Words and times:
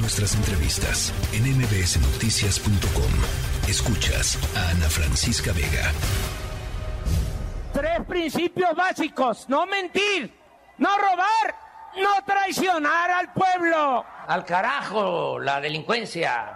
nuestras 0.00 0.34
entrevistas 0.34 1.12
en 1.32 1.44
mbsnoticias.com. 1.58 3.68
Escuchas 3.68 4.38
a 4.56 4.70
Ana 4.70 4.88
Francisca 4.88 5.52
Vega. 5.52 5.92
Tres 7.72 8.00
principios 8.06 8.74
básicos. 8.74 9.48
No 9.48 9.66
mentir, 9.66 10.32
no 10.78 10.88
robar, 10.96 11.54
no 11.96 12.24
traicionar 12.24 13.10
al 13.10 13.32
pueblo. 13.32 14.04
Al 14.26 14.44
carajo, 14.44 15.38
la 15.38 15.60
delincuencia. 15.60 16.52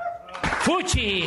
Fuchi, 0.61 1.27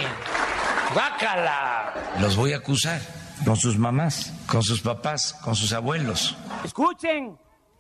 bácala. 0.96 1.94
Los 2.20 2.36
voy 2.36 2.54
a 2.54 2.58
acusar 2.58 3.00
con 3.44 3.58
sus 3.58 3.78
mamás, 3.78 4.34
con 4.48 4.64
sus 4.64 4.82
papás, 4.82 5.34
con 5.44 5.56
sus 5.56 5.74
abuelos. 5.74 6.36
Escuchen, 6.64 7.38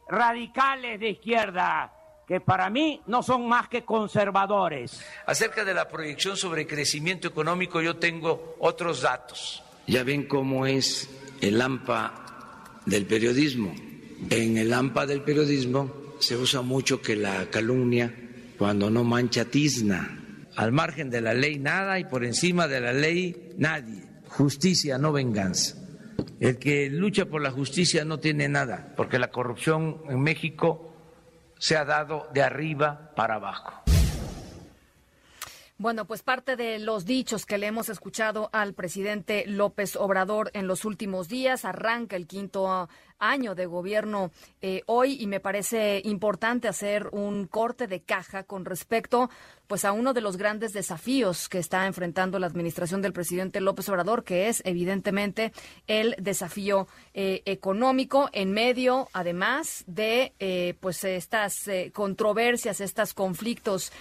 radicales 0.09 0.99
de 0.99 1.09
izquierda, 1.09 1.91
que 2.27 2.39
para 2.39 2.69
mí 2.69 3.01
no 3.07 3.21
son 3.21 3.47
más 3.47 3.67
que 3.69 3.83
conservadores. 3.83 4.99
Acerca 5.25 5.63
de 5.63 5.73
la 5.73 5.87
proyección 5.87 6.37
sobre 6.37 6.65
crecimiento 6.65 7.27
económico 7.27 7.81
yo 7.81 7.97
tengo 7.97 8.55
otros 8.59 9.01
datos. 9.01 9.63
Ya 9.87 10.03
ven 10.03 10.27
cómo 10.27 10.65
es 10.65 11.09
el 11.41 11.61
AMPA 11.61 12.81
del 12.85 13.05
periodismo. 13.05 13.73
En 14.29 14.57
el 14.57 14.73
AMPA 14.73 15.05
del 15.05 15.21
periodismo 15.21 16.15
se 16.19 16.35
usa 16.35 16.61
mucho 16.61 17.01
que 17.01 17.15
la 17.15 17.49
calumnia, 17.49 18.13
cuando 18.57 18.89
no 18.89 19.03
mancha 19.03 19.45
tizna. 19.45 20.21
Al 20.55 20.71
margen 20.71 21.09
de 21.09 21.21
la 21.21 21.33
ley 21.33 21.59
nada 21.59 21.99
y 21.99 22.05
por 22.05 22.23
encima 22.23 22.67
de 22.67 22.79
la 22.79 22.93
ley 22.93 23.53
nadie. 23.57 24.03
Justicia, 24.29 24.97
no 24.97 25.11
venganza. 25.11 25.75
El 26.39 26.57
que 26.57 26.89
lucha 26.89 27.25
por 27.25 27.41
la 27.41 27.51
justicia 27.51 28.05
no 28.05 28.19
tiene 28.19 28.49
nada, 28.49 28.93
porque 28.95 29.19
la 29.19 29.31
corrupción 29.31 30.01
en 30.09 30.21
México 30.21 30.94
se 31.65 31.75
ha 31.75 31.83
dado 31.83 32.27
de 32.31 32.43
arriba 32.43 33.09
para 33.15 33.35
abajo. 33.35 33.73
Bueno, 35.79 36.05
pues 36.05 36.21
parte 36.21 36.55
de 36.55 36.77
los 36.77 37.05
dichos 37.05 37.47
que 37.47 37.57
le 37.57 37.65
hemos 37.65 37.89
escuchado 37.89 38.51
al 38.53 38.75
presidente 38.75 39.45
López 39.47 39.95
Obrador 39.95 40.51
en 40.53 40.67
los 40.67 40.85
últimos 40.85 41.27
días 41.27 41.65
arranca 41.65 42.17
el 42.17 42.27
quinto 42.27 42.87
año 43.19 43.55
de 43.55 43.65
gobierno 43.65 44.31
eh, 44.61 44.81
hoy 44.85 45.17
y 45.19 45.27
me 45.27 45.39
parece 45.39 46.01
importante 46.03 46.67
hacer 46.67 47.07
un 47.11 47.47
corte 47.47 47.87
de 47.87 48.01
caja 48.01 48.43
con 48.43 48.65
respecto 48.65 49.29
pues 49.67 49.83
a 49.83 49.93
uno 49.93 50.13
de 50.13 50.21
los 50.21 50.37
grandes 50.37 50.73
desafíos 50.73 51.49
que 51.49 51.57
está 51.57 51.87
enfrentando 51.87 52.37
la 52.37 52.45
administración 52.45 53.01
del 53.01 53.13
presidente 53.13 53.61
López 53.61 53.89
Obrador, 53.89 54.23
que 54.23 54.47
es 54.47 54.61
evidentemente 54.63 55.53
el 55.87 56.15
desafío 56.19 56.87
eh, 57.15 57.41
económico 57.45 58.29
en 58.31 58.51
medio, 58.51 59.09
además 59.11 59.83
de 59.87 60.33
eh, 60.37 60.75
pues 60.79 61.03
estas 61.03 61.67
controversias, 61.93 62.79
estos 62.79 63.15
conflictos 63.15 63.91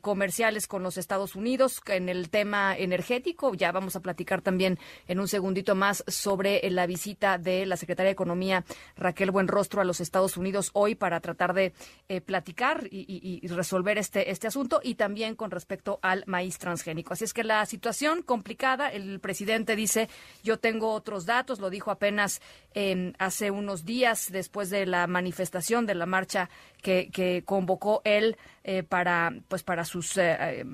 comerciales 0.00 0.66
con 0.66 0.82
los 0.82 0.96
Estados 0.96 1.34
Unidos 1.34 1.80
en 1.86 2.08
el 2.08 2.30
tema 2.30 2.76
energético. 2.76 3.54
Ya 3.54 3.72
vamos 3.72 3.96
a 3.96 4.00
platicar 4.00 4.40
también 4.40 4.78
en 5.08 5.20
un 5.20 5.28
segundito 5.28 5.74
más 5.74 6.04
sobre 6.06 6.68
la 6.70 6.86
visita 6.86 7.38
de 7.38 7.66
la 7.66 7.76
secretaria 7.76 8.08
de 8.08 8.12
Economía 8.12 8.51
Raquel 8.96 9.30
Buenrostro 9.30 9.80
a 9.80 9.84
los 9.84 10.00
Estados 10.00 10.36
Unidos 10.36 10.70
hoy 10.74 10.94
para 10.94 11.20
tratar 11.20 11.54
de 11.54 11.72
eh, 12.08 12.20
platicar 12.20 12.86
y, 12.90 13.46
resolver 13.48 13.98
este, 13.98 14.30
este 14.30 14.46
asunto 14.46 14.80
y 14.82 14.94
también 14.94 15.34
con 15.34 15.50
respecto 15.50 15.98
al 16.02 16.24
maíz 16.26 16.58
transgénico. 16.58 17.12
Así 17.14 17.24
es 17.24 17.32
que 17.32 17.44
la 17.44 17.64
situación 17.66 18.22
complicada, 18.22 18.88
el 18.88 19.20
presidente 19.20 19.76
dice, 19.76 20.08
yo 20.42 20.58
tengo 20.58 20.92
otros 20.92 21.26
datos, 21.26 21.60
lo 21.60 21.70
dijo 21.70 21.90
apenas 21.90 22.40
em, 22.74 23.12
hace 23.18 23.50
unos 23.50 23.84
días 23.84 24.30
después 24.30 24.70
de 24.70 24.86
la 24.86 25.06
manifestación 25.06 25.86
de 25.86 25.94
la 25.94 26.06
marcha 26.06 26.50
que, 26.82 27.42
convocó 27.46 28.02
él 28.04 28.36
eh, 28.64 28.82
para 28.82 29.32
pues 29.48 29.62
para 29.62 29.84
sus 29.84 30.16
eh, 30.18 30.64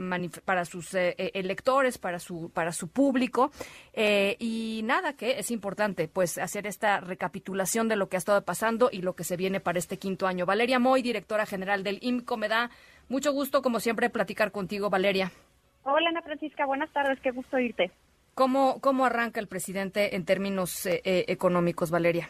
para 0.44 0.64
sus 0.64 0.94
electores 0.94 1.98
para 1.98 2.18
su 2.18 2.50
para 2.50 2.72
su 2.72 2.88
público 2.88 3.50
y 3.94 4.80
nada 4.84 5.12
que 5.12 5.38
es 5.38 5.50
importante 5.50 6.08
pues 6.08 6.38
hacer 6.38 6.66
esta 6.66 7.00
recapitulación 7.00 7.88
de 7.88 7.96
lo 7.96 8.08
que 8.08 8.16
ha 8.16 8.18
estado 8.18 8.42
pasando 8.42 8.88
y 8.90 9.02
lo 9.02 9.14
que 9.14 9.24
se 9.24 9.36
viene 9.36 9.60
para 9.60 9.78
este 9.78 9.98
quinto 9.98 10.26
año. 10.26 10.46
Valeria 10.46 10.78
Moy, 10.78 11.02
directora 11.02 11.46
general 11.46 11.84
del 11.84 11.98
IMCO, 12.02 12.36
me 12.36 12.48
da 12.48 12.70
mucho 13.08 13.32
gusto, 13.32 13.62
como 13.62 13.80
siempre, 13.80 14.10
platicar 14.10 14.52
contigo, 14.52 14.90
Valeria. 14.90 15.32
Hola, 15.84 16.10
Ana 16.10 16.22
Francisca, 16.22 16.66
buenas 16.66 16.92
tardes, 16.92 17.18
qué 17.20 17.30
gusto 17.30 17.58
irte. 17.58 17.90
¿Cómo, 18.34 18.80
cómo 18.80 19.06
arranca 19.06 19.40
el 19.40 19.48
presidente 19.48 20.14
en 20.14 20.24
términos 20.24 20.86
eh, 20.86 21.00
eh, 21.04 21.24
económicos, 21.28 21.90
Valeria? 21.90 22.28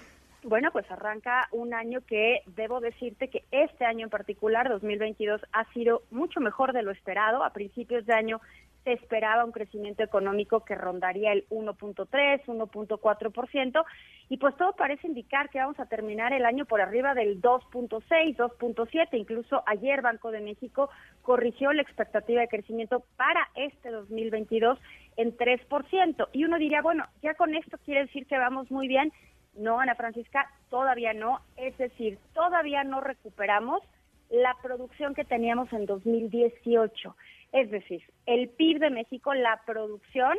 Bueno, 0.48 0.70
pues 0.72 0.90
arranca 0.90 1.46
un 1.52 1.74
año 1.74 2.00
que 2.06 2.40
debo 2.46 2.80
decirte 2.80 3.28
que 3.28 3.44
este 3.50 3.84
año 3.84 4.04
en 4.04 4.10
particular, 4.10 4.66
2022, 4.70 5.42
ha 5.52 5.70
sido 5.74 6.04
mucho 6.10 6.40
mejor 6.40 6.72
de 6.72 6.82
lo 6.82 6.90
esperado. 6.90 7.44
A 7.44 7.52
principios 7.52 8.06
de 8.06 8.14
año 8.14 8.40
se 8.82 8.94
esperaba 8.94 9.44
un 9.44 9.52
crecimiento 9.52 10.02
económico 10.02 10.64
que 10.64 10.74
rondaría 10.74 11.32
el 11.32 11.46
1.3, 11.50 12.46
1.4%, 12.46 13.84
y 14.30 14.38
pues 14.38 14.56
todo 14.56 14.72
parece 14.72 15.06
indicar 15.06 15.50
que 15.50 15.58
vamos 15.58 15.78
a 15.80 15.84
terminar 15.84 16.32
el 16.32 16.46
año 16.46 16.64
por 16.64 16.80
arriba 16.80 17.12
del 17.12 17.42
2.6, 17.42 18.36
2.7, 18.36 19.08
incluso 19.18 19.62
ayer 19.66 20.00
Banco 20.00 20.30
de 20.30 20.40
México 20.40 20.88
corrigió 21.20 21.74
la 21.74 21.82
expectativa 21.82 22.40
de 22.40 22.48
crecimiento 22.48 23.04
para 23.18 23.50
este 23.54 23.90
2022 23.90 24.78
en 25.18 25.36
3%. 25.36 26.28
Y 26.32 26.44
uno 26.44 26.56
diría, 26.56 26.80
bueno, 26.80 27.04
ya 27.22 27.34
con 27.34 27.54
esto 27.54 27.76
quiere 27.84 28.06
decir 28.06 28.26
que 28.26 28.38
vamos 28.38 28.70
muy 28.70 28.88
bien. 28.88 29.12
No, 29.58 29.80
Ana 29.80 29.94
Francisca, 29.94 30.50
todavía 30.70 31.12
no. 31.12 31.40
Es 31.56 31.76
decir, 31.78 32.18
todavía 32.34 32.84
no 32.84 33.00
recuperamos 33.00 33.82
la 34.30 34.54
producción 34.62 35.14
que 35.14 35.24
teníamos 35.24 35.72
en 35.72 35.86
2018. 35.86 37.16
Es 37.52 37.70
decir, 37.70 38.02
el 38.26 38.48
PIB 38.50 38.78
de 38.78 38.90
México, 38.90 39.34
la 39.34 39.60
producción, 39.66 40.36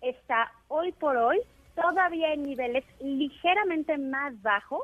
está 0.00 0.52
hoy 0.68 0.92
por 0.92 1.16
hoy 1.16 1.40
todavía 1.74 2.32
en 2.32 2.42
niveles 2.42 2.84
ligeramente 3.00 3.96
más 3.98 4.40
bajos 4.42 4.82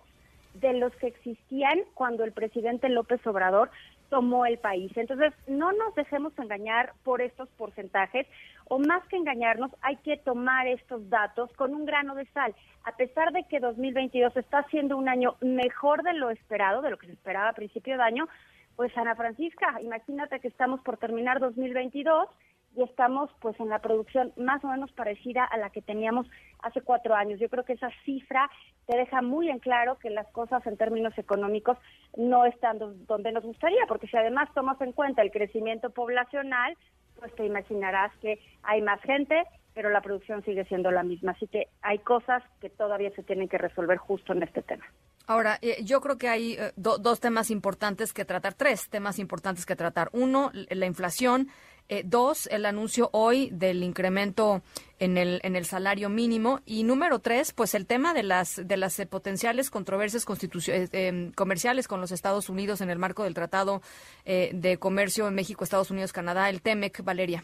de 0.55 0.73
los 0.75 0.95
que 0.97 1.09
existían 1.09 1.81
cuando 1.95 2.25
el 2.25 2.33
presidente 2.33 2.89
López 2.89 3.25
Obrador 3.27 3.71
tomó 4.09 4.47
el 4.47 4.59
país. 4.59 4.91
Entonces, 4.97 5.33
no 5.47 5.73
nos 5.73 5.95
dejemos 5.95 6.33
engañar 6.39 6.93
por 7.05 7.21
estos 7.21 7.49
porcentajes, 7.51 8.27
o 8.69 8.79
más 8.79 9.07
que 9.09 9.17
engañarnos, 9.17 9.71
hay 9.83 9.97
que 9.97 10.17
tomar 10.17 10.67
estos 10.67 11.09
datos 11.09 11.53
con 11.55 11.75
un 11.75 11.85
grano 11.85 12.15
de 12.15 12.27
sal. 12.27 12.55
A 12.85 12.97
pesar 12.97 13.33
de 13.33 13.45
que 13.45 13.61
2022 13.61 14.37
está 14.37 14.65
siendo 14.65 14.97
un 14.97 15.09
año 15.09 15.37
mejor 15.41 16.03
de 16.03 16.15
lo 16.15 16.31
esperado, 16.31 16.83
de 16.83 16.91
lo 16.91 16.99
que 16.99 17.07
se 17.07 17.13
esperaba 17.13 17.51
a 17.51 17.55
principio 17.55 17.97
de 17.97 18.03
año, 18.03 18.29
pues 18.77 18.97
Ana 18.97 19.15
Francisca, 19.15 19.81
imagínate 19.81 20.41
que 20.41 20.49
estamos 20.49 20.81
por 20.81 20.99
terminar 20.99 21.41
2022 21.41 22.29
y 22.77 22.83
estamos 22.83 23.31
pues 23.41 23.59
en 23.59 23.69
la 23.69 23.81
producción 23.81 24.33
más 24.37 24.63
o 24.63 24.69
menos 24.69 24.93
parecida 24.93 25.45
a 25.45 25.57
la 25.57 25.71
que 25.71 25.83
teníamos 25.83 26.27
hace 26.63 26.83
cuatro 26.83 27.15
años. 27.15 27.41
Yo 27.41 27.49
creo 27.49 27.65
que 27.65 27.73
esa 27.73 27.91
cifra 28.05 28.51
te 28.87 28.97
deja 28.97 29.23
muy 29.23 29.49
en 29.49 29.59
claro 29.59 29.99
que 29.99 30.11
las 30.11 30.27
cosas 30.29 30.65
en 30.67 30.77
términos 30.77 31.17
económicos 31.17 31.79
no 32.17 32.45
están 32.45 32.79
donde 33.07 33.33
nos 33.33 33.45
gustaría, 33.45 33.87
porque 33.89 34.07
si 34.07 34.17
además 34.17 34.51
tomas 34.55 34.81
en 34.81 34.93
cuenta 34.93 35.23
el 35.23 35.31
crecimiento 35.31 35.91
poblacional, 35.91 36.77
pues 37.19 37.35
te 37.35 37.47
imaginarás 37.47 38.13
que 38.21 38.39
hay 38.63 38.83
más 38.83 39.01
gente, 39.01 39.43
pero 39.75 39.89
la 39.91 40.03
producción 40.03 40.45
sigue 40.45 40.65
siendo 40.67 40.91
la 40.91 41.03
misma. 41.03 41.33
Así 41.33 41.47
que 41.47 41.69
hay 41.83 41.99
cosas 41.99 42.43
que 42.61 42.69
todavía 42.69 43.11
se 43.13 43.23
tienen 43.23 43.49
que 43.49 43.59
resolver 43.59 43.97
justo 43.97 44.33
en 44.35 44.43
este 44.43 44.63
tema. 44.63 44.85
Ahora, 45.27 45.59
eh, 45.61 45.79
yo 45.83 46.01
creo 46.01 46.19
que 46.19 46.29
hay 46.29 46.53
eh, 46.53 46.73
dos 46.77 47.21
temas 47.21 47.51
importantes 47.51 48.13
que 48.13 48.25
tratar, 48.25 48.55
tres 48.55 48.89
temas 48.89 49.19
importantes 49.19 49.67
que 49.67 49.75
tratar. 49.75 50.09
Uno, 50.13 50.53
la 50.53 50.87
inflación. 50.87 51.49
Eh, 51.89 52.03
dos, 52.05 52.47
el 52.49 52.67
anuncio 52.67 53.11
hoy 53.13 53.51
del 53.51 53.83
incremento 53.83 54.63
en 54.99 55.17
el, 55.17 55.41
en 55.43 55.57
el 55.57 55.65
salario 55.65 56.09
mínimo. 56.09 56.61
Y 56.67 56.85
número 56.85 57.19
tres, 57.21 57.53
pues 57.53 57.75
el 57.75 57.87
tema 57.87 58.15
de 58.15 58.23
las, 58.23 58.67
de 58.67 58.77
las 58.77 59.01
potenciales 59.07 59.71
controversias 59.71 60.27
em, 60.93 61.33
comerciales 61.33 61.89
con 61.89 62.01
los 62.01 62.13
Estados 62.13 62.49
Unidos 62.49 62.81
en 62.81 62.91
el 62.91 62.99
marco 62.99 63.25
del 63.25 63.35
Tratado 63.35 63.81
de 64.25 64.79
Comercio 64.79 65.29
en 65.29 65.35
México, 65.35 65.63
Estados 65.63 65.91
Unidos, 65.91 66.13
Canadá, 66.13 66.51
el 66.51 66.63
TEMEC. 66.63 67.05
Valeria. 67.05 67.43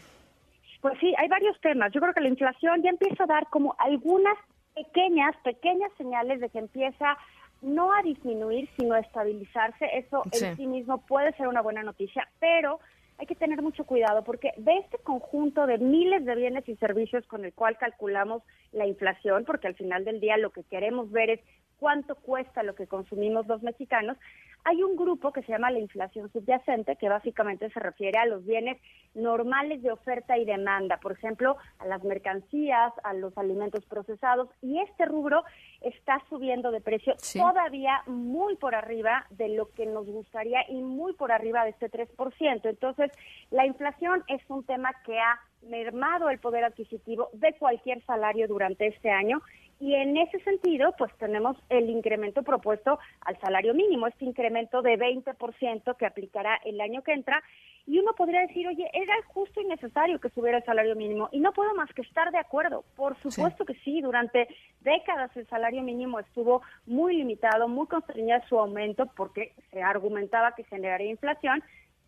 Pues 0.81 0.99
sí, 0.99 1.13
hay 1.17 1.27
varios 1.29 1.59
temas. 1.61 1.91
Yo 1.93 2.01
creo 2.01 2.13
que 2.13 2.21
la 2.21 2.27
inflación 2.27 2.83
ya 2.83 2.89
empieza 2.89 3.23
a 3.23 3.27
dar 3.27 3.47
como 3.49 3.75
algunas 3.79 4.37
pequeñas, 4.75 5.35
pequeñas 5.43 5.91
señales 5.97 6.41
de 6.41 6.49
que 6.49 6.59
empieza 6.59 7.17
no 7.61 7.93
a 7.93 8.01
disminuir, 8.01 8.69
sino 8.77 8.93
a 8.95 8.99
estabilizarse. 8.99 9.85
Eso 9.93 10.23
en 10.31 10.57
sí 10.57 10.67
mismo 10.67 10.99
puede 11.07 11.31
ser 11.37 11.47
una 11.47 11.61
buena 11.61 11.83
noticia, 11.83 12.27
pero 12.39 12.81
hay 13.17 13.25
que 13.25 13.35
tener 13.35 13.61
mucho 13.61 13.85
cuidado 13.85 14.23
porque 14.23 14.51
de 14.57 14.77
este 14.77 14.97
conjunto 14.99 15.65
de 15.65 15.77
miles 15.77 16.25
de 16.25 16.35
bienes 16.35 16.67
y 16.67 16.75
servicios 16.77 17.25
con 17.27 17.45
el 17.45 17.53
cual 17.53 17.77
calculamos 17.77 18.43
la 18.71 18.87
inflación, 18.87 19.45
porque 19.45 19.67
al 19.67 19.75
final 19.75 20.03
del 20.05 20.19
día 20.19 20.37
lo 20.37 20.51
que 20.51 20.63
queremos 20.63 21.11
ver 21.11 21.29
es 21.29 21.39
cuánto 21.83 22.15
cuesta 22.15 22.63
lo 22.63 22.75
que 22.75 22.87
consumimos 22.87 23.45
los 23.45 23.61
mexicanos, 23.61 24.17
hay 24.63 24.81
un 24.83 24.95
grupo 24.95 25.33
que 25.33 25.41
se 25.41 25.51
llama 25.51 25.69
la 25.69 25.79
inflación 25.79 26.31
subyacente, 26.31 26.95
que 26.95 27.09
básicamente 27.09 27.69
se 27.71 27.79
refiere 27.81 28.17
a 28.17 28.25
los 28.25 28.45
bienes 28.45 28.81
normales 29.13 29.83
de 29.83 29.91
oferta 29.91 30.37
y 30.37 30.45
demanda, 30.45 30.95
por 31.01 31.11
ejemplo, 31.11 31.57
a 31.79 31.85
las 31.85 32.01
mercancías, 32.05 32.93
a 33.03 33.13
los 33.13 33.37
alimentos 33.37 33.83
procesados, 33.83 34.47
y 34.61 34.79
este 34.79 35.03
rubro 35.03 35.43
está 35.81 36.23
subiendo 36.29 36.71
de 36.71 36.79
precio 36.79 37.15
todavía 37.33 38.01
muy 38.07 38.55
por 38.55 38.75
arriba 38.75 39.25
de 39.31 39.49
lo 39.49 39.69
que 39.73 39.85
nos 39.85 40.05
gustaría 40.05 40.61
y 40.69 40.81
muy 40.81 41.11
por 41.11 41.33
arriba 41.33 41.65
de 41.65 41.71
este 41.71 41.91
3%. 41.91 42.61
Entonces, 42.63 43.11
la 43.51 43.65
inflación 43.65 44.23
es 44.29 44.41
un 44.47 44.63
tema 44.63 44.91
que 45.05 45.19
ha 45.19 45.37
mermado 45.63 46.29
el 46.29 46.39
poder 46.39 46.63
adquisitivo 46.63 47.27
de 47.33 47.53
cualquier 47.57 48.01
salario 48.05 48.47
durante 48.47 48.87
este 48.87 49.09
año 49.09 49.41
y 49.83 49.95
en 49.95 50.15
ese 50.15 50.39
sentido, 50.45 50.93
pues 50.97 51.11
tenemos 51.17 51.57
el 51.67 51.89
incremento 51.89 52.41
propuesto 52.41 52.99
al 53.19 53.37
salario 53.41 53.73
mínimo, 53.73 54.07
este 54.07 54.23
incremento 54.23 54.81
de 54.81 54.97
20% 54.97 55.97
que 55.97 56.05
aplicará 56.05 56.57
el 56.63 56.79
año 56.79 57.01
que 57.01 57.11
entra. 57.11 57.43
Y 57.85 57.99
uno 57.99 58.13
podría 58.13 58.39
decir, 58.47 58.65
oye, 58.65 58.89
era 58.93 59.13
justo 59.33 59.59
y 59.59 59.65
necesario 59.65 60.21
que 60.21 60.29
subiera 60.29 60.59
el 60.59 60.63
salario 60.63 60.95
mínimo. 60.95 61.27
Y 61.33 61.41
no 61.41 61.51
puedo 61.51 61.75
más 61.75 61.93
que 61.93 62.03
estar 62.03 62.31
de 62.31 62.37
acuerdo. 62.37 62.85
Por 62.95 63.17
supuesto 63.17 63.65
que 63.65 63.73
sí, 63.83 63.99
durante 63.99 64.47
décadas 64.79 65.35
el 65.35 65.45
salario 65.47 65.81
mínimo 65.81 66.17
estuvo 66.17 66.61
muy 66.85 67.17
limitado, 67.17 67.67
muy 67.67 67.87
constreñido 67.87 68.39
su 68.47 68.57
aumento 68.57 69.07
porque 69.17 69.51
se 69.71 69.83
argumentaba 69.83 70.55
que 70.55 70.63
generaría 70.63 71.11
inflación 71.11 71.61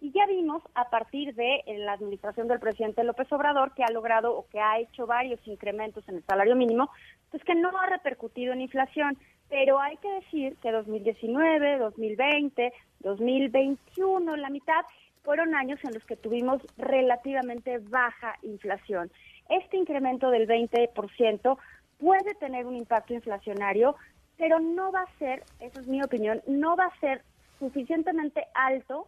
y 0.06 0.12
ya 0.12 0.28
vimos 0.28 0.62
a 0.76 0.88
partir 0.92 1.34
de 1.34 1.64
la 1.80 1.94
administración 1.94 2.48
del 2.48 2.60
presidente 2.60 3.04
López 3.04 3.32
Obrador 3.32 3.74
que 3.74 3.84
ha 3.84 3.92
logrado 3.92 4.38
o 4.38 4.46
que 4.50 4.60
ha 4.60 4.78
hecho 4.78 5.08
varios 5.08 5.40
incrementos 5.48 6.08
en 6.08 6.18
el 6.18 6.24
salario 6.26 6.56
mínimo, 6.56 6.92
pues 7.32 7.44
que 7.44 7.56
no 7.56 7.76
ha 7.76 7.88
repercutido 7.88 8.54
en 8.54 8.62
inflación. 8.62 9.18
Pero 9.50 9.80
hay 9.80 9.98
que 9.98 10.12
decir 10.12 10.58
que 10.62 10.72
2019, 10.72 11.80
2020, 11.80 12.72
2021, 13.00 14.36
la 14.36 14.50
mitad, 14.52 14.86
fueron 15.24 15.56
años 15.56 15.80
en 15.84 15.96
los 15.96 16.06
que 16.06 16.18
tuvimos 16.18 16.62
relativamente 16.78 17.80
baja 17.80 18.36
inflación. 18.44 19.10
Este 19.50 19.76
incremento 19.76 20.30
del 20.30 20.48
20% 20.48 21.58
puede 21.98 22.36
tener 22.36 22.68
un 22.68 22.76
impacto 22.76 23.16
inflacionario, 23.16 23.96
pero 24.38 24.60
no 24.60 24.92
va 24.92 25.02
a 25.02 25.18
ser, 25.18 25.42
esa 25.60 25.82
es 25.82 25.88
mi 25.88 26.04
opinión, 26.04 26.44
no 26.46 26.76
va 26.76 26.86
a 26.86 27.00
ser 27.00 27.24
suficientemente 27.58 28.46
alto 28.54 29.08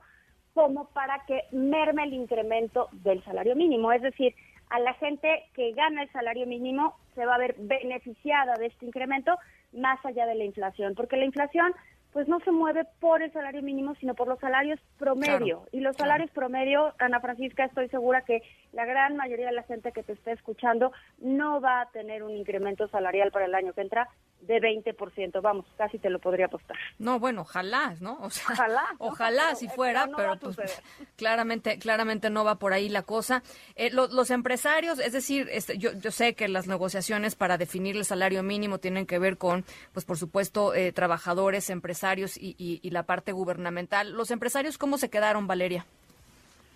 como 0.58 0.86
para 0.86 1.24
que 1.28 1.44
merme 1.52 2.06
el 2.06 2.14
incremento 2.14 2.90
del 2.92 3.24
salario 3.24 3.56
mínimo. 3.56 3.92
Es 3.92 4.02
decir, 4.02 4.34
a 4.72 4.80
la 4.80 4.96
gente 4.96 5.44
que 5.54 5.72
gana 5.74 6.02
el 6.02 6.12
salario 6.12 6.48
mínimo 6.48 6.96
se 7.14 7.28
va 7.28 7.36
a 7.36 7.38
ver 7.38 7.54
beneficiada 7.60 8.56
de 8.56 8.66
este 8.66 8.88
incremento 8.88 9.38
más 9.72 10.04
allá 10.04 10.26
de 10.26 10.34
la 10.34 10.46
inflación, 10.46 10.96
porque 10.96 11.16
la 11.16 11.26
inflación 11.26 11.76
pues 12.14 12.28
no 12.28 12.40
se 12.40 12.52
mueve 12.52 12.86
por 13.00 13.22
el 13.22 13.32
salario 13.32 13.62
mínimo, 13.62 13.96
sino 13.96 14.16
por 14.16 14.28
los 14.28 14.40
salarios 14.40 14.80
promedio. 14.98 15.66
y 15.72 15.80
los 15.80 15.96
salarios 15.96 16.32
promedio, 16.32 16.94
Ana 17.00 17.20
Francisca, 17.20 17.66
estoy 17.66 17.90
segura 17.90 18.22
que 18.22 18.42
la 18.74 18.86
gran 18.86 19.16
mayoría 19.16 19.48
de 19.48 19.54
la 19.54 19.64
gente 19.64 19.92
que 19.92 20.04
te 20.04 20.14
esté 20.14 20.32
escuchando 20.32 20.92
no 21.20 21.62
va 21.62 21.82
a 21.82 21.90
tener 21.92 22.24
un 22.24 22.36
incremento 22.36 22.88
salarial 22.88 23.32
para 23.32 23.46
el 23.46 23.56
año 23.56 23.74
que 23.74 23.82
entra 23.82 24.08
de 24.42 24.62
20%, 24.62 25.42
vamos, 25.42 25.66
casi 25.78 25.98
te 25.98 26.10
lo 26.10 26.20
podría 26.20 26.46
apostar. 26.46 26.78
No, 27.00 27.20
bueno, 27.20 27.42
ojalá, 27.42 27.96
¿no? 28.00 28.18
O 28.22 28.30
sea, 28.30 28.46
ojalá, 28.52 28.86
ojalá 29.00 29.56
si 29.56 29.68
fuera, 29.68 30.08
pero, 30.16 30.38
pues, 30.38 30.82
claramente 31.18 31.80
claramente 31.80 32.30
no 32.30 32.44
va 32.44 32.56
por 32.56 32.74
ahí 32.74 32.88
la 32.88 33.02
cosa. 33.02 33.42
Eh, 33.76 33.90
los 33.92 34.30
empresarios, 34.32 35.00
es 35.00 35.12
decir, 35.12 35.50
este, 35.52 35.78
yo, 35.78 35.92
yo 35.94 36.12
sé 36.12 36.36
que 36.36 36.48
las 36.48 36.68
negociaciones 36.68 37.36
para 37.36 37.58
definir 37.58 37.96
el 37.96 38.06
salario 38.06 38.44
mínimo 38.44 38.78
tienen 38.78 39.06
que 39.06 39.20
ver 39.20 39.38
con, 39.38 39.66
pues 39.92 40.06
por 40.06 40.18
supuesto, 40.18 40.74
eh, 40.76 40.92
trabajadores, 40.92 41.70
empresarios 41.70 41.97
y, 42.04 42.56
y 42.82 42.90
la 42.90 43.04
parte 43.04 43.32
gubernamental. 43.32 44.12
¿Los 44.12 44.32
empresarios 44.32 44.78
cómo 44.78 44.98
se 44.98 45.10
quedaron, 45.10 45.48
Valeria? 45.48 45.86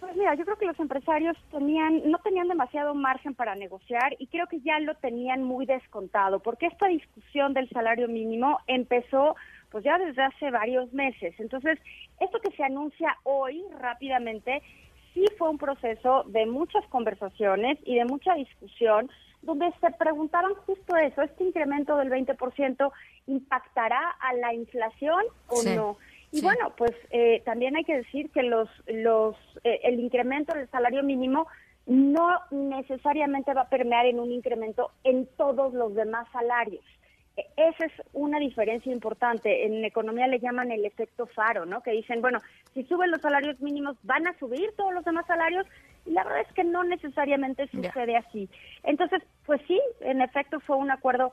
Pues 0.01 0.15
mira, 0.15 0.33
yo 0.33 0.43
creo 0.45 0.57
que 0.57 0.65
los 0.65 0.79
empresarios 0.79 1.37
tenían, 1.51 2.09
no 2.09 2.17
tenían 2.17 2.47
demasiado 2.47 2.95
margen 2.95 3.35
para 3.35 3.53
negociar 3.53 4.15
y 4.17 4.25
creo 4.25 4.47
que 4.47 4.59
ya 4.61 4.79
lo 4.79 4.95
tenían 4.95 5.43
muy 5.43 5.67
descontado, 5.67 6.39
porque 6.39 6.65
esta 6.65 6.87
discusión 6.87 7.53
del 7.53 7.69
salario 7.69 8.07
mínimo 8.07 8.57
empezó 8.65 9.35
pues 9.69 9.83
ya 9.83 9.99
desde 9.99 10.23
hace 10.23 10.49
varios 10.49 10.91
meses. 10.91 11.35
Entonces, 11.39 11.77
esto 12.19 12.39
que 12.39 12.49
se 12.57 12.63
anuncia 12.63 13.15
hoy 13.23 13.63
rápidamente 13.79 14.63
sí 15.13 15.25
fue 15.37 15.49
un 15.49 15.57
proceso 15.57 16.23
de 16.27 16.45
muchas 16.45 16.85
conversaciones 16.87 17.77
y 17.85 17.95
de 17.95 18.05
mucha 18.05 18.35
discusión 18.35 19.09
donde 19.41 19.71
se 19.81 19.89
preguntaban 19.91 20.53
justo 20.65 20.95
eso, 20.95 21.21
¿este 21.23 21.43
incremento 21.43 21.97
del 21.97 22.09
20% 22.09 22.91
impactará 23.27 24.15
a 24.19 24.33
la 24.33 24.53
inflación 24.53 25.23
o 25.47 25.63
no? 25.63 25.97
Y 26.31 26.41
bueno, 26.41 26.73
pues 26.77 26.91
eh, 27.09 27.41
también 27.43 27.75
hay 27.75 27.83
que 27.83 27.97
decir 27.97 28.29
que 28.29 28.43
los, 28.43 28.69
los, 28.87 29.35
eh, 29.63 29.79
el 29.83 29.99
incremento 29.99 30.53
del 30.53 30.69
salario 30.69 31.03
mínimo 31.03 31.47
no 31.87 32.39
necesariamente 32.51 33.53
va 33.53 33.61
a 33.61 33.69
permear 33.69 34.05
en 34.05 34.19
un 34.19 34.31
incremento 34.31 34.91
en 35.03 35.25
todos 35.35 35.73
los 35.73 35.93
demás 35.95 36.27
salarios. 36.31 36.85
E, 37.37 37.45
esa 37.55 37.85
es 37.85 37.93
una 38.13 38.39
diferencia 38.39 38.91
importante. 38.91 39.65
En 39.65 39.83
economía 39.85 40.27
le 40.27 40.39
llaman 40.39 40.71
el 40.71 40.85
efecto 40.85 41.27
faro, 41.27 41.65
¿no? 41.65 41.81
Que 41.81 41.91
dicen, 41.91 42.21
bueno, 42.21 42.39
si 42.73 42.83
suben 42.83 43.11
los 43.11 43.21
salarios 43.21 43.59
mínimos, 43.61 43.97
¿van 44.03 44.27
a 44.27 44.37
subir 44.37 44.73
todos 44.75 44.93
los 44.93 45.05
demás 45.05 45.25
salarios? 45.27 45.65
Y 46.05 46.11
la 46.11 46.23
verdad 46.23 46.41
es 46.47 46.53
que 46.53 46.63
no 46.63 46.83
necesariamente 46.83 47.67
sucede 47.67 48.17
así. 48.17 48.49
Entonces, 48.83 49.21
pues 49.45 49.61
sí, 49.67 49.79
en 50.01 50.21
efecto 50.21 50.59
fue 50.59 50.77
un 50.77 50.91
acuerdo 50.91 51.31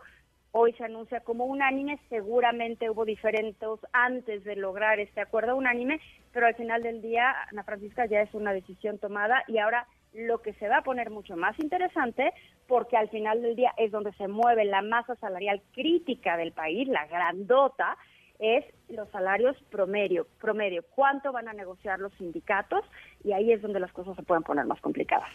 hoy 0.53 0.73
se 0.75 0.85
anuncia 0.85 1.21
como 1.21 1.45
unánime, 1.45 1.99
seguramente 2.09 2.91
hubo 2.91 3.05
diferentes 3.05 3.69
antes 3.93 4.45
de 4.45 4.57
lograr 4.57 4.99
este 4.99 5.21
acuerdo 5.21 5.57
unánime, 5.57 6.01
pero 6.33 6.47
al 6.47 6.55
final 6.55 6.83
del 6.83 7.03
día, 7.03 7.35
Ana 7.51 7.65
Francisca, 7.65 8.07
ya 8.07 8.23
es 8.23 8.33
una 8.35 8.53
decisión 8.53 8.99
tomada 8.99 9.45
y 9.47 9.59
ahora 9.59 9.87
lo 10.13 10.41
que 10.43 10.53
se 10.55 10.69
va 10.69 10.79
a 10.79 10.83
poner 10.83 11.11
mucho 11.11 11.37
más 11.37 11.59
interesante, 11.59 12.33
porque 12.67 12.97
al 12.97 13.09
final 13.09 13.43
del 13.43 13.57
día 13.57 13.73
es 13.77 13.91
donde 13.91 14.13
se 14.15 14.29
mueve 14.29 14.65
la 14.65 14.83
masa 14.83 15.15
salarial 15.17 15.63
crítica 15.73 16.37
del 16.37 16.53
país, 16.53 16.89
la 16.89 17.07
grandota, 17.07 17.97
es 18.39 18.65
los 18.89 19.09
salarios 19.11 19.57
promedio, 19.71 20.27
promedio, 20.41 20.85
cuánto 20.95 21.33
van 21.33 21.49
a 21.49 21.53
negociar 21.53 21.99
los 21.99 22.13
sindicatos 22.15 22.85
y 23.25 23.33
ahí 23.33 23.53
es 23.53 23.61
donde 23.63 23.81
las 23.81 23.93
cosas 23.93 24.17
se 24.17 24.23
pueden 24.23 24.45
poner 24.45 24.65
más 24.65 24.81
complicadas. 24.81 25.29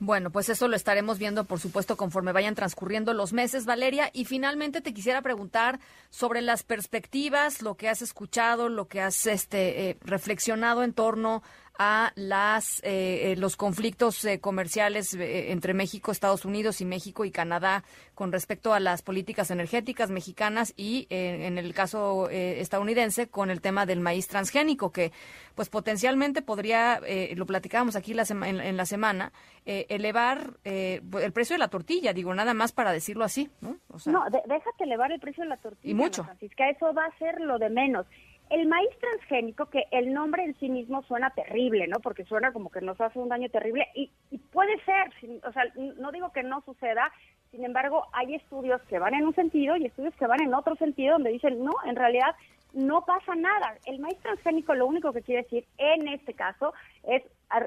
Bueno, 0.00 0.30
pues 0.30 0.48
eso 0.48 0.66
lo 0.66 0.74
estaremos 0.74 1.18
viendo, 1.18 1.44
por 1.44 1.60
supuesto, 1.60 1.96
conforme 1.96 2.32
vayan 2.32 2.56
transcurriendo 2.56 3.14
los 3.14 3.32
meses, 3.32 3.64
Valeria. 3.64 4.10
Y 4.12 4.24
finalmente 4.24 4.80
te 4.80 4.92
quisiera 4.92 5.22
preguntar 5.22 5.78
sobre 6.10 6.42
las 6.42 6.64
perspectivas, 6.64 7.62
lo 7.62 7.76
que 7.76 7.88
has 7.88 8.02
escuchado, 8.02 8.68
lo 8.68 8.88
que 8.88 9.00
has 9.00 9.26
este, 9.26 9.90
eh, 9.90 9.96
reflexionado 10.00 10.82
en 10.82 10.94
torno 10.94 11.42
a 11.76 12.12
las 12.14 12.80
eh, 12.84 13.32
eh, 13.32 13.36
los 13.36 13.56
conflictos 13.56 14.24
eh, 14.24 14.38
comerciales 14.40 15.14
entre 15.14 15.74
México, 15.74 16.12
Estados 16.12 16.44
Unidos 16.44 16.80
y 16.80 16.84
México 16.84 17.24
y 17.24 17.32
Canadá 17.32 17.82
con 18.14 18.30
respecto 18.30 18.74
a 18.74 18.80
las 18.80 19.02
políticas 19.02 19.50
energéticas 19.50 20.10
mexicanas 20.10 20.72
y 20.76 21.08
en 21.10 21.58
el 21.58 21.74
caso 21.74 22.28
estadounidense 22.30 23.28
con 23.28 23.50
el 23.50 23.60
tema 23.60 23.86
del 23.86 23.98
maíz 23.98 24.28
transgénico 24.28 24.92
que 24.92 25.10
pues 25.56 25.68
potencialmente 25.68 26.42
podría 26.42 27.00
lo 27.34 27.44
platicábamos 27.44 27.96
aquí 27.96 28.14
la 28.14 28.24
en, 28.30 28.76
la 28.76 28.86
semana 28.86 29.32
elevar 29.64 30.58
el 30.62 31.32
precio 31.32 31.54
de 31.54 31.58
la 31.58 31.68
tortilla 31.68 32.12
digo 32.12 32.32
nada 32.34 32.54
más 32.54 32.70
para 32.70 32.92
decirlo 32.92 33.24
así 33.24 33.50
no 33.60 33.76
no 34.06 34.24
déjate 34.30 34.84
elevar 34.84 35.10
el 35.10 35.18
precio 35.18 35.42
de 35.42 35.48
la 35.48 35.56
tortilla 35.56 35.90
y 35.90 35.94
mucho. 35.94 36.22
Francisca, 36.22 36.70
eso 36.70 36.94
va 36.94 37.06
a 37.06 37.18
ser 37.18 37.40
lo 37.40 37.58
de 37.58 37.70
menos 37.70 38.06
el 38.50 38.66
maíz 38.66 38.90
transgénico, 39.00 39.66
que 39.66 39.84
el 39.90 40.12
nombre 40.12 40.44
en 40.44 40.54
sí 40.58 40.68
mismo 40.68 41.02
suena 41.02 41.30
terrible, 41.30 41.86
¿no? 41.88 41.98
Porque 42.00 42.24
suena 42.24 42.52
como 42.52 42.70
que 42.70 42.80
nos 42.80 43.00
hace 43.00 43.18
un 43.18 43.28
daño 43.28 43.48
terrible 43.48 43.86
y, 43.94 44.10
puede 44.52 44.78
ser, 44.84 45.40
o 45.44 45.52
sea, 45.52 45.64
no 45.98 46.12
digo 46.12 46.32
que 46.32 46.42
no 46.42 46.60
suceda, 46.62 47.10
sin 47.50 47.64
embargo, 47.64 48.06
hay 48.12 48.34
estudios 48.34 48.82
que 48.82 48.98
van 48.98 49.14
en 49.14 49.24
un 49.24 49.34
sentido 49.34 49.76
y 49.76 49.86
estudios 49.86 50.14
que 50.16 50.26
van 50.26 50.42
en 50.42 50.54
otro 50.54 50.76
sentido 50.76 51.14
donde 51.14 51.30
dicen, 51.30 51.64
no, 51.64 51.72
en 51.86 51.96
realidad 51.96 52.34
no 52.72 53.04
pasa 53.04 53.34
nada. 53.36 53.76
El 53.86 54.00
maíz 54.00 54.18
transgénico 54.18 54.74
lo 54.74 54.86
único 54.86 55.12
que 55.12 55.22
quiere 55.22 55.42
decir 55.42 55.64
en 55.78 56.08
este 56.08 56.34
caso 56.34 56.74
es 57.04 57.22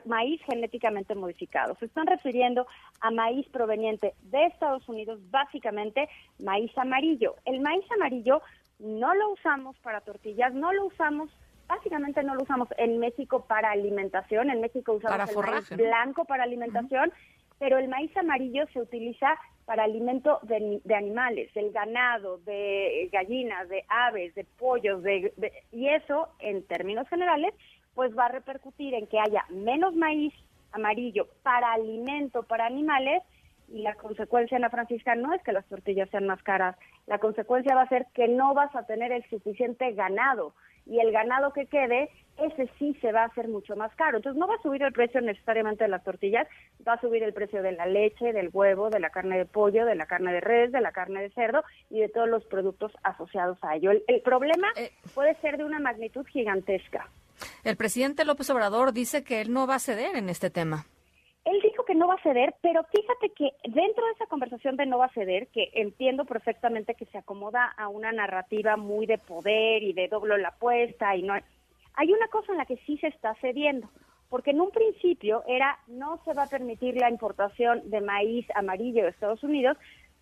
maíz 0.06 0.42
genéticamente 0.44 1.16
modificado. 1.16 1.76
Se 1.80 1.86
están 1.86 2.08
refiriendo 2.08 2.68
a 3.00 3.12
maíz 3.12 3.48
proveniente 3.50 4.14
de 4.24 4.46
Estados 4.46 4.88
Unidos, 4.90 5.20
básicamente 5.32 6.10
maíz 6.40 6.78
amarillo. 6.78 7.36
El 7.46 7.62
maíz 7.62 7.86
amarillo 7.92 8.42
no 8.80 9.14
lo 9.16 9.32
usamos 9.32 9.78
para 9.80 10.02
tortillas, 10.02 10.54
no 10.54 10.72
lo 10.74 10.86
usamos, 10.86 11.30
básicamente 11.68 12.24
no 12.24 12.36
lo 12.36 12.44
usamos 12.44 12.70
en 12.78 13.00
México 13.00 13.46
para 13.46 13.72
alimentación, 13.72 14.50
en 14.50 14.62
México 14.62 14.94
usamos 14.94 15.30
el 15.30 15.36
maíz 15.38 15.70
blanco 15.70 16.26
para 16.26 16.44
alimentación, 16.44 17.12
pero 17.60 17.78
el 17.78 17.88
maíz 17.88 18.16
amarillo 18.16 18.66
se 18.72 18.82
utiliza 18.82 19.36
para 19.66 19.84
alimento 19.84 20.40
de, 20.44 20.96
animales, 20.96 21.54
del 21.54 21.72
ganado, 21.72 22.38
de 22.40 23.10
gallinas, 23.12 23.68
de 23.68 23.84
aves, 23.90 24.34
de 24.36 24.46
pollos, 24.46 25.04
de, 25.04 25.34
y 25.72 25.90
eso, 25.90 26.30
en 26.40 26.64
términos 26.64 27.10
generales, 27.10 27.54
pues 27.94 28.18
va 28.18 28.28
a 28.28 28.30
repercutir 28.30 28.94
en 28.94 29.08
que 29.08 29.20
haya 29.20 29.44
menos 29.50 29.96
maíz 29.96 30.34
amarillo 30.72 31.28
para 31.44 31.74
alimento 31.74 32.44
para 32.44 32.66
animales 32.66 33.24
y 33.68 33.82
la 33.82 33.96
consecuencia, 33.96 34.58
Ana 34.58 34.70
Francisca, 34.70 35.16
no 35.16 35.34
es 35.34 35.42
que 35.44 35.52
las 35.52 35.66
tortillas 35.66 36.10
sean 36.10 36.26
más 36.26 36.42
caras, 36.44 36.76
la 37.06 37.20
consecuencia 37.20 37.76
va 37.76 37.84
a 37.84 37.90
ser 37.90 38.08
que 38.14 38.28
no 38.28 38.54
vas 38.54 38.74
a 38.76 38.86
tener 38.86 39.12
el 39.12 39.24
suficiente 39.30 39.92
ganado 39.94 40.54
y 40.86 41.00
el 41.00 41.12
ganado 41.12 41.52
que 41.52 41.66
quede, 41.66 42.10
ese 42.38 42.70
sí 42.80 42.96
se 43.02 43.12
va 43.12 43.24
a 43.24 43.26
hacer 43.26 43.48
mucho 43.48 43.76
más 43.76 43.94
caro. 43.96 44.18
Entonces 44.18 44.40
no 44.40 44.48
va 44.48 44.56
a 44.56 44.62
subir 44.62 44.82
el 44.84 44.94
precio 44.94 45.20
necesariamente 45.22 45.84
de 45.84 45.90
las 45.90 46.04
tortillas, 46.04 46.48
va 46.88 46.94
a 46.94 47.02
subir 47.02 47.24
el 47.24 47.34
precio 47.34 47.62
de 47.62 47.74
la 47.74 47.86
leche, 47.86 48.32
del 48.32 48.50
huevo, 48.54 48.90
de 48.90 49.00
la 49.00 49.10
carne 49.10 49.38
de 49.38 49.46
pollo, 49.46 49.86
de 49.86 49.96
la 49.96 50.06
carne 50.06 50.32
de 50.32 50.42
res, 50.42 50.72
de 50.72 50.82
la 50.82 50.92
carne 50.92 51.22
de 51.22 51.30
cerdo 51.32 51.64
y 51.90 52.00
de 52.00 52.10
todos 52.10 52.30
los 52.30 52.46
productos 52.46 52.94
asociados 53.04 53.58
a 53.64 53.76
ello. 53.76 53.92
El, 53.92 54.22
problema 54.22 54.68
eh. 54.78 54.92
puede 55.14 55.36
ser 55.42 55.58
de 55.58 55.66
una 55.66 55.80
magnitud 55.80 56.26
gigantesca. 56.28 57.10
El 57.64 57.76
presidente 57.76 58.24
López 58.26 58.50
Obrador 58.50 58.94
dice 58.94 59.24
que 59.24 59.42
él 59.42 59.52
no 59.52 59.68
va 59.68 59.76
a 59.76 59.80
ceder 59.80 60.16
en 60.16 60.30
este 60.30 60.50
tema. 60.50 60.86
Que 61.88 61.96
no 61.96 62.08
va 62.08 62.16
a 62.16 62.22
ceder, 62.22 62.54
pero 62.62 62.84
fíjate 62.84 63.30
que 63.30 63.54
dentro 63.64 64.06
de 64.06 64.12
esa 64.12 64.26
conversación 64.28 64.76
de 64.76 64.86
no 64.86 64.98
va 64.98 65.06
a 65.06 65.14
ceder, 65.14 65.48
que 65.48 65.72
entiendo 65.74 66.26
perfectamente 66.26 66.96
que 66.96 67.06
se 67.06 67.18
acomoda 67.18 67.74
a 67.78 67.88
una 67.88 68.12
narrativa 68.12 68.76
muy 68.76 69.06
de 69.06 69.18
poder 69.18 69.82
y 69.82 69.94
de 69.94 70.10
doble 70.10 70.38
la 70.38 70.50
apuesta 70.50 71.16
y 71.16 71.24
no 71.24 71.34
hay 71.98 72.14
una 72.14 72.28
cosa 72.28 72.52
en 72.52 72.60
la 72.60 72.66
que 72.66 72.78
sí 72.86 72.98
se 73.00 73.08
está 73.08 73.34
cediendo, 73.36 73.90
porque 74.30 74.52
en 74.52 74.62
un 74.62 74.70
principio 74.70 75.44
era 75.48 75.80
no 75.88 76.22
se 76.26 76.34
va 76.34 76.44
a 76.44 76.50
permitir 76.50 76.96
la 76.96 77.10
importación 77.10 77.90
de 77.90 78.02
maíz 78.02 78.46
amarillo 78.54 79.04
de 79.04 79.10
Estados 79.10 79.42
Unidos, 79.44 79.78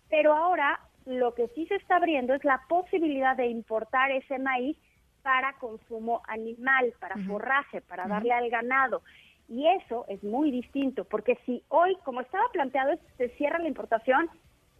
pero 0.08 0.32
ahora 0.32 0.80
lo 1.04 1.34
que 1.34 1.48
sí 1.48 1.66
se 1.66 1.74
está 1.74 1.96
abriendo 1.96 2.32
es 2.32 2.44
la 2.44 2.62
posibilidad 2.68 3.36
de 3.36 3.46
importar 3.46 4.10
ese 4.10 4.38
maíz 4.38 4.76
para 5.22 5.52
consumo 5.54 6.22
animal, 6.28 6.94
para 7.00 7.16
forraje, 7.26 7.80
para 7.80 8.06
darle 8.06 8.32
al 8.32 8.48
ganado. 8.48 9.02
Y 9.48 9.66
eso 9.68 10.04
es 10.08 10.22
muy 10.24 10.50
distinto, 10.50 11.04
porque 11.04 11.38
si 11.46 11.62
hoy, 11.68 11.96
como 12.04 12.20
estaba 12.20 12.44
planteado, 12.52 12.98
se 13.16 13.28
cierra 13.30 13.58
la 13.58 13.68
importación 13.68 14.28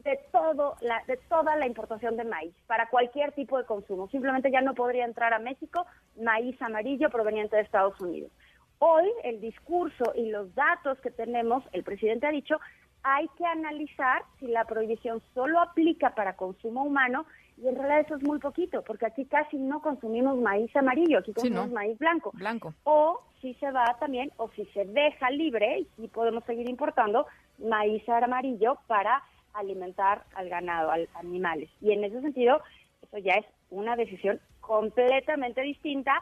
de 0.03 0.19
todo 0.33 0.77
la, 0.81 1.03
de 1.07 1.17
toda 1.29 1.57
la 1.57 1.67
importación 1.67 2.17
de 2.17 2.25
maíz 2.25 2.55
para 2.67 2.89
cualquier 2.89 3.33
tipo 3.33 3.59
de 3.59 3.65
consumo. 3.65 4.09
Simplemente 4.09 4.51
ya 4.51 4.61
no 4.61 4.75
podría 4.75 5.05
entrar 5.05 5.35
a 5.35 5.39
México 5.39 5.85
maíz 6.21 6.61
amarillo 6.63 7.11
proveniente 7.11 7.57
de 7.57 7.63
Estados 7.63 8.01
Unidos. 8.01 8.31
Hoy 8.79 9.11
el 9.25 9.41
discurso 9.41 10.13
y 10.15 10.31
los 10.31 10.55
datos 10.55 11.01
que 11.01 11.11
tenemos, 11.11 11.65
el 11.73 11.83
presidente 11.83 12.27
ha 12.27 12.31
dicho, 12.31 12.61
hay 13.09 13.29
que 13.39 13.47
analizar 13.47 14.25
si 14.41 14.49
la 14.49 14.65
prohibición 14.65 15.23
solo 15.33 15.61
aplica 15.61 16.17
para 16.17 16.35
consumo 16.35 16.83
humano 16.83 17.25
y 17.57 17.69
en 17.69 17.77
realidad 17.77 18.01
eso 18.01 18.17
es 18.17 18.23
muy 18.25 18.41
poquito, 18.41 18.83
porque 18.83 19.07
aquí 19.07 19.25
casi 19.27 19.59
no 19.59 19.81
consumimos 19.81 20.37
maíz 20.39 20.75
amarillo, 20.75 21.21
aquí 21.21 21.33
consumimos 21.33 21.71
maíz 21.71 21.97
blanco. 21.99 22.33
Blanco. 22.35 22.75
O 22.83 23.21
si 23.41 23.55
se 23.55 23.71
va 23.71 23.97
también, 24.01 24.33
o 24.39 24.51
si 24.57 24.65
se 24.67 24.85
deja 24.87 25.31
libre, 25.31 25.87
y 25.97 26.09
podemos 26.09 26.43
seguir 26.45 26.69
importando 26.69 27.27
maíz 27.59 28.07
amarillo 28.09 28.77
para 28.89 29.23
alimentar 29.55 30.25
al 30.35 30.49
ganado, 30.49 30.91
a 30.91 30.97
animales. 31.15 31.71
Y 31.81 31.93
en 31.93 32.03
ese 32.03 32.21
sentido, 32.21 32.61
eso 33.03 33.19
ya 33.19 33.35
es 33.35 33.47
una 33.71 33.95
decisión 33.95 34.41
completamente 34.61 35.63
distinta, 35.63 36.13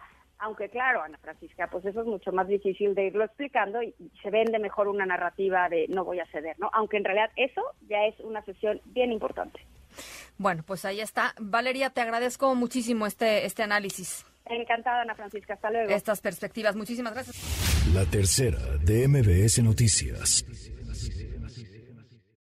aunque 0.45 0.69
claro, 0.69 1.03
Ana 1.03 1.19
Francisca, 1.19 1.69
pues 1.71 1.85
eso 1.87 2.03
es 2.03 2.07
mucho 2.07 2.31
más 2.31 2.47
difícil 2.47 2.95
de 2.95 3.07
irlo 3.07 3.25
explicando 3.25 3.83
y, 3.83 3.95
se 4.23 4.31
vende 4.31 4.59
mejor 4.59 4.89
una 4.89 5.07
narrativa 5.07 5.69
de 5.69 5.87
no 5.89 6.05
voy 6.05 6.21
a 6.21 6.27
ceder, 6.27 6.59
¿no? 6.59 6.71
Aunque 6.75 6.99
en 6.99 7.05
realidad 7.05 7.31
eso 7.37 7.63
ya 7.89 8.05
es 8.05 8.19
una 8.21 8.45
sesión 8.45 8.81
bien 8.87 9.11
importante. 9.11 9.61
Bueno, 10.37 10.63
pues 10.67 10.85
ahí 10.85 11.01
está. 11.01 11.35
Valeria, 11.41 11.91
te 11.91 12.01
agradezco 12.01 12.55
muchísimo 12.55 13.07
este, 13.07 13.47
este 13.47 13.63
análisis. 13.63 14.27
Encantada, 14.45 15.03
Ana 15.03 15.15
Francisca. 15.15 15.55
Hasta 15.55 15.71
luego. 15.71 15.91
Estas 15.91 16.21
perspectivas. 16.21 16.77
Muchísimas 16.77 17.15
gracias. 17.15 17.95
La 17.95 18.05
tercera 18.05 18.59
de 18.85 19.09
MBS 19.09 19.63
Noticias. 19.63 20.45